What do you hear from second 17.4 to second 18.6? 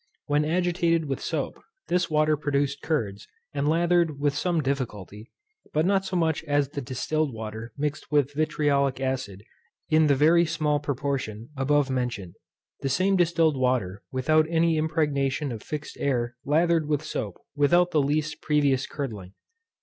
without the least